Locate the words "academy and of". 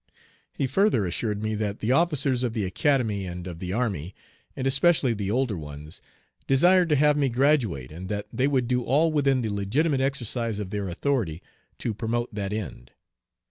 2.65-3.59